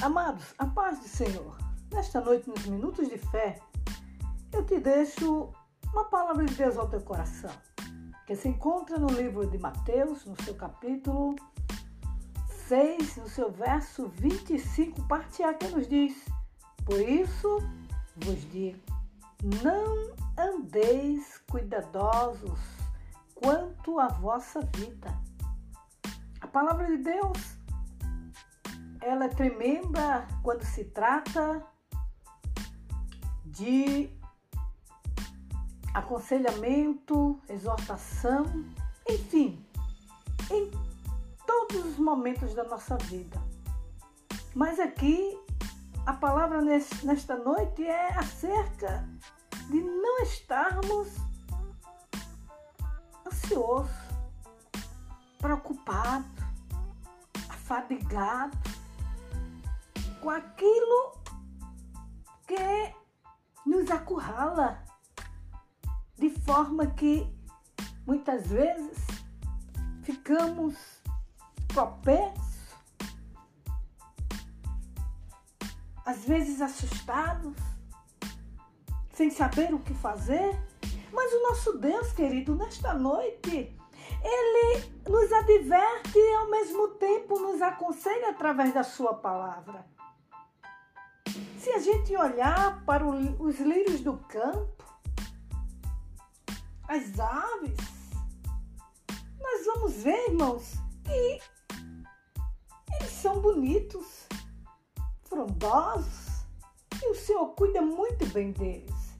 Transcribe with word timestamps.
Amados, 0.00 0.54
a 0.58 0.64
paz 0.64 1.00
do 1.00 1.08
Senhor. 1.08 1.58
Nesta 1.92 2.20
noite, 2.20 2.48
nos 2.48 2.64
minutos 2.66 3.08
de 3.08 3.18
fé, 3.18 3.58
eu 4.52 4.64
te 4.64 4.78
deixo 4.78 5.52
uma 5.92 6.04
palavra 6.04 6.44
de 6.44 6.54
Deus 6.54 6.76
ao 6.76 6.88
teu 6.88 7.00
coração, 7.00 7.50
que 8.24 8.36
se 8.36 8.48
encontra 8.48 8.96
no 8.96 9.08
livro 9.08 9.44
de 9.50 9.58
Mateus, 9.58 10.24
no 10.24 10.40
seu 10.44 10.54
capítulo 10.54 11.34
6, 12.68 13.16
no 13.16 13.28
seu 13.28 13.50
verso 13.50 14.06
25, 14.14 15.02
parte 15.08 15.42
A, 15.42 15.52
que 15.52 15.66
nos 15.66 15.88
diz: 15.88 16.14
Por 16.84 17.00
isso 17.00 17.58
vos 18.18 18.48
digo, 18.52 18.78
não 19.64 20.14
andeis 20.38 21.38
cuidadosos 21.50 22.60
quanto 23.34 23.98
à 23.98 24.06
vossa 24.06 24.60
vida. 24.76 25.12
A 26.40 26.46
palavra 26.46 26.86
de 26.86 26.98
Deus 26.98 27.57
ela 29.08 29.24
é 29.24 29.28
tremenda 29.28 30.28
quando 30.42 30.62
se 30.62 30.84
trata 30.84 31.64
de 33.46 34.10
aconselhamento, 35.94 37.40
exortação, 37.48 38.44
enfim, 39.08 39.64
em 40.50 40.70
todos 41.46 41.86
os 41.86 41.98
momentos 41.98 42.54
da 42.54 42.64
nossa 42.64 42.96
vida. 42.98 43.42
Mas 44.54 44.78
aqui 44.78 45.38
a 46.04 46.12
palavra 46.12 46.60
nesta 46.60 47.36
noite 47.36 47.82
é 47.84 48.12
acerca 48.12 49.08
de 49.70 49.80
não 49.80 50.18
estarmos 50.20 51.16
ansiosos, 53.26 53.90
preocupados, 55.38 56.30
afadigados 57.48 58.77
com 60.20 60.30
aquilo 60.30 61.12
que 62.46 62.94
nos 63.66 63.90
acurrala, 63.90 64.84
de 66.16 66.30
forma 66.30 66.86
que 66.86 67.26
muitas 68.06 68.48
vezes 68.48 68.98
ficamos 70.02 70.74
propensos, 71.68 72.74
às 76.04 76.24
vezes 76.24 76.60
assustados, 76.60 77.56
sem 79.12 79.30
saber 79.30 79.74
o 79.74 79.78
que 79.80 79.94
fazer. 79.94 80.58
Mas 81.12 81.32
o 81.32 81.42
nosso 81.42 81.78
Deus, 81.78 82.12
querido, 82.12 82.54
nesta 82.54 82.94
noite, 82.94 83.76
ele 84.22 85.02
nos 85.08 85.32
adverte 85.32 86.18
e 86.18 86.34
ao 86.36 86.50
mesmo 86.50 86.88
tempo 86.94 87.38
nos 87.38 87.60
aconselha 87.60 88.30
através 88.30 88.72
da 88.72 88.82
sua 88.82 89.14
palavra. 89.14 89.84
Se 91.58 91.70
a 91.70 91.80
gente 91.80 92.16
olhar 92.16 92.84
para 92.84 93.04
os 93.04 93.58
lírios 93.58 94.00
do 94.00 94.16
campo, 94.16 94.84
as 96.86 97.18
aves, 97.18 97.76
nós 99.40 99.66
vamos 99.66 99.92
ver, 99.94 100.28
irmãos, 100.28 100.74
que 101.02 101.40
eles 102.94 103.10
são 103.10 103.40
bonitos, 103.40 104.28
frondosos, 105.24 106.44
e 107.02 107.10
o 107.10 107.14
Senhor 107.16 107.48
cuida 107.48 107.82
muito 107.82 108.24
bem 108.26 108.52
deles. 108.52 109.18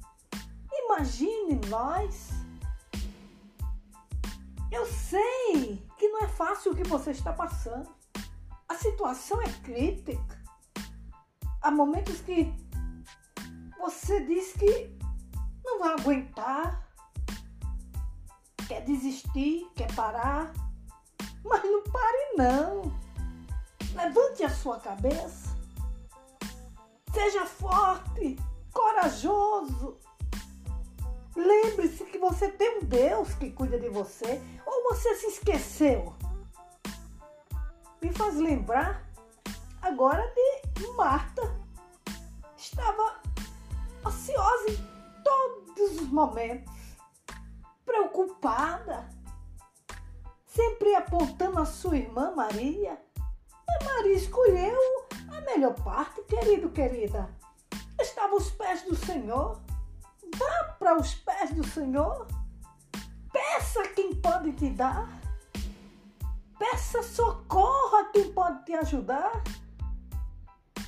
Imagine 0.73 1.61
nós. 1.67 2.31
Eu 4.71 4.87
sei 4.87 5.85
que 5.99 6.09
não 6.09 6.21
é 6.21 6.29
fácil 6.29 6.71
o 6.71 6.77
que 6.77 6.85
você 6.85 7.11
está 7.11 7.33
passando. 7.33 7.93
A 8.69 8.77
situação 8.77 9.43
é 9.43 9.51
crítica 9.65 10.38
há 11.63 11.71
momentos 11.71 12.21
que 12.21 12.53
você 13.79 14.21
diz 14.21 14.53
que 14.53 14.99
não 15.65 15.79
vai 15.79 15.95
aguentar, 15.95 16.89
quer 18.67 18.83
desistir, 18.85 19.67
quer 19.75 19.93
parar, 19.95 20.53
mas 21.45 21.63
não 21.63 21.83
pare 21.85 22.37
não. 22.37 22.93
Levante 23.95 24.45
a 24.45 24.51
sua 24.51 24.79
cabeça. 24.79 25.57
Seja 27.13 27.47
forte, 27.47 28.37
corajoso. 28.73 29.99
Lembre-se 31.35 32.05
que 32.05 32.19
você 32.19 32.49
tem 32.49 32.79
um 32.79 32.85
Deus 32.85 33.35
que 33.35 33.51
cuida 33.51 33.79
de 33.79 33.89
você. 33.89 34.41
Ou 34.67 34.93
você 34.93 35.15
se 35.15 35.27
esqueceu? 35.29 36.15
Me 38.03 38.13
faz 38.13 38.37
lembrar 38.37 39.09
agora 39.81 40.23
de 40.35 40.87
Marta. 40.97 41.43
Estava 42.59 43.21
ansiosa 44.05 44.71
em 44.71 45.23
todos 45.23 46.01
os 46.01 46.09
momentos, 46.09 46.75
preocupada, 47.87 49.09
sempre 50.45 50.93
apontando 50.97 51.61
a 51.61 51.65
sua 51.65 51.97
irmã 51.97 52.35
Maria. 52.35 53.01
E 53.69 53.85
Maria 53.85 54.17
escolheu 54.17 55.07
a 55.31 55.41
melhor 55.43 55.75
parte, 55.75 56.21
querido, 56.23 56.71
querida. 56.71 57.33
Estava 58.01 58.33
aos 58.33 58.51
pés 58.51 58.83
do 58.83 58.97
Senhor. 58.97 59.63
Vá 60.37 60.65
para 60.81 60.97
os 60.97 61.15
pés 61.15 61.53
do 61.53 61.65
Senhor. 61.65 62.27
Peça 63.33 63.87
quem 63.95 64.17
pode 64.17 64.51
te 64.55 64.71
dar. 64.71 65.09
Peça 66.59 67.05
socorro 67.05 67.99
a 67.99 68.05
quem 68.07 68.33
pode 68.33 68.65
te 68.65 68.75
ajudar. 68.75 69.45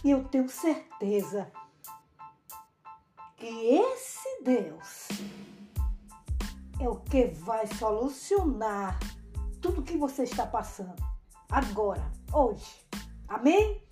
E 0.03 0.11
eu 0.11 0.25
tenho 0.25 0.49
certeza 0.49 1.53
que 3.41 3.47
esse 3.47 4.43
Deus 4.45 5.09
é 6.79 6.89
o 6.89 6.97
que 6.97 7.25
vai 7.27 7.67
solucionar 7.67 8.97
tudo 9.61 9.83
que 9.83 9.97
você 9.97 10.23
está 10.23 10.47
passando 10.47 11.03
agora, 11.51 12.09
hoje. 12.33 12.87
Amém? 13.29 13.83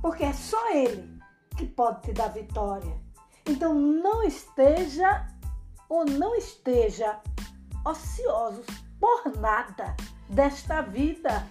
Porque 0.00 0.24
é 0.24 0.32
só 0.32 0.70
Ele 0.74 1.20
que 1.56 1.66
pode 1.66 2.02
te 2.02 2.12
dar 2.12 2.28
vitória. 2.28 3.00
Então 3.46 3.72
não 3.74 4.24
esteja 4.24 5.28
ou 5.88 6.04
não 6.04 6.34
esteja 6.34 7.20
ociosos 7.84 8.66
por 8.98 9.36
nada 9.38 9.94
desta 10.28 10.80
vida. 10.80 11.46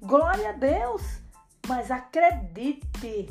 Glória 0.00 0.48
a 0.48 0.52
Deus! 0.52 1.26
mas 1.68 1.90
acredite 1.90 3.28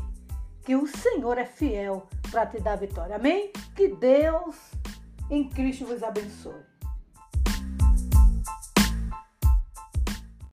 que 0.63 0.75
o 0.75 0.85
Senhor 0.87 1.37
é 1.37 1.45
fiel 1.45 2.07
para 2.30 2.46
te 2.46 2.59
dar 2.59 2.78
vitória. 2.78 3.16
Amém? 3.16 3.52
Que 3.75 3.88
Deus 3.88 4.56
em 5.30 5.50
Cristo 5.50 5.86
vos 5.86 6.03
abençoe. 6.03 6.75